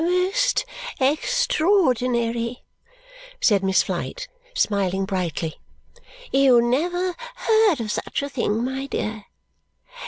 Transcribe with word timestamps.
"Most 0.03 0.65
extraordinary!" 0.99 2.63
said 3.39 3.63
Miss 3.63 3.83
Flite, 3.83 4.27
smiling 4.55 5.05
brightly. 5.05 5.59
"You 6.31 6.59
never 6.59 7.15
heard 7.35 7.79
of 7.79 7.91
such 7.91 8.23
a 8.23 8.29
thing, 8.29 8.65
my 8.65 8.87
dear! 8.87 9.25